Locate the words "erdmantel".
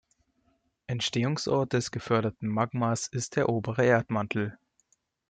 3.85-4.57